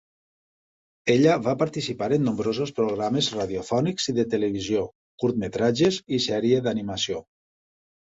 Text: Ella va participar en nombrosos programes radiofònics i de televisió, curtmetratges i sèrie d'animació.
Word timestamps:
Ella 1.15 1.35
va 1.47 1.53
participar 1.59 2.07
en 2.17 2.25
nombrosos 2.29 2.73
programes 2.81 3.29
radiofònics 3.37 4.11
i 4.15 4.19
de 4.23 4.27
televisió, 4.35 4.89
curtmetratges 5.27 6.05
i 6.21 6.25
sèrie 6.31 6.67
d'animació. 6.69 7.27